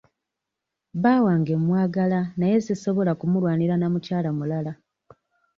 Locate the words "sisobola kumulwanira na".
2.65-3.87